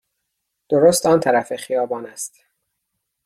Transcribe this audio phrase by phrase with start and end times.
[0.69, 2.45] درست آن طرف خیابان است.